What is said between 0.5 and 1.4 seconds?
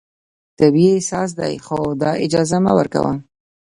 طبیعي احساس